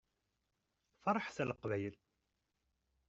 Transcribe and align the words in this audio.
Ferḥet 1.03 1.37
a 1.41 1.43
Leqbayel! 1.49 1.95